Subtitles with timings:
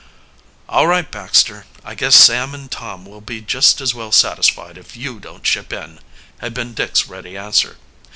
[0.67, 4.97] "All right, Baxter; I guess Sam and Tom will be just as well satisfied if
[4.97, 5.99] you don't chip in,"
[6.39, 7.77] had been Dick's ready answer.